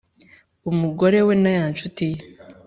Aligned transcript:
umugore 0.71 1.17
we 1.27 1.33
nay’anshuti 1.43 2.03
ye 2.13 2.19